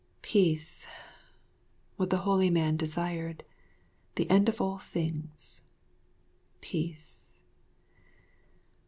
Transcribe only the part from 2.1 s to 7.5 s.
holy man desired, the end of all things peace.